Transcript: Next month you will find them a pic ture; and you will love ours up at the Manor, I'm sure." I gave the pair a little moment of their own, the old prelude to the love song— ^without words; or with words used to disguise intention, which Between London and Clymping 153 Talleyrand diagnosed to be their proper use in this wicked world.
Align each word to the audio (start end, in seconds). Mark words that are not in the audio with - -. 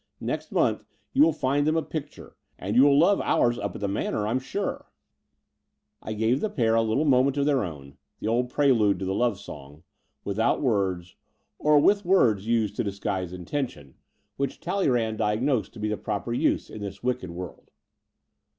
Next 0.19 0.51
month 0.51 0.83
you 1.13 1.21
will 1.21 1.31
find 1.31 1.67
them 1.67 1.77
a 1.77 1.83
pic 1.83 2.09
ture; 2.09 2.35
and 2.57 2.75
you 2.75 2.81
will 2.81 2.97
love 2.97 3.21
ours 3.21 3.59
up 3.59 3.75
at 3.75 3.81
the 3.81 3.87
Manor, 3.87 4.25
I'm 4.25 4.39
sure." 4.39 4.87
I 6.01 6.13
gave 6.13 6.39
the 6.39 6.49
pair 6.49 6.73
a 6.73 6.81
little 6.81 7.05
moment 7.05 7.37
of 7.37 7.45
their 7.45 7.63
own, 7.63 7.97
the 8.19 8.27
old 8.27 8.49
prelude 8.49 8.97
to 8.97 9.05
the 9.05 9.13
love 9.13 9.37
song— 9.37 9.83
^without 10.25 10.59
words; 10.59 11.17
or 11.59 11.79
with 11.79 12.03
words 12.03 12.47
used 12.47 12.75
to 12.77 12.83
disguise 12.83 13.31
intention, 13.31 13.93
which 14.37 14.59
Between 14.59 14.77
London 14.87 14.87
and 14.87 14.87
Clymping 14.87 14.87
153 14.87 14.87
Talleyrand 14.87 15.17
diagnosed 15.19 15.73
to 15.73 15.79
be 15.79 15.87
their 15.87 15.97
proper 15.97 16.33
use 16.33 16.71
in 16.71 16.81
this 16.81 17.03
wicked 17.03 17.29
world. 17.29 17.69